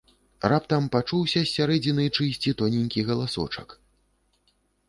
[0.51, 3.77] Раптам пачуўся з сярэдзіны чыйсьці тоненькі галасочак: